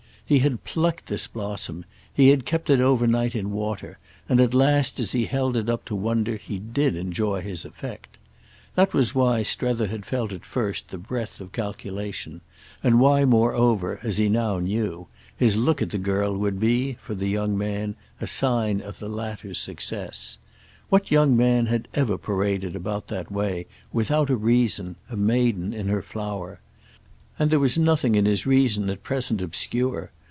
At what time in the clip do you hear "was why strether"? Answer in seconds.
8.93-9.87